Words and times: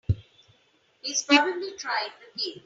He's 1.03 1.21
probably 1.21 1.73
trying 1.77 2.09
the 2.33 2.41
gate! 2.41 2.57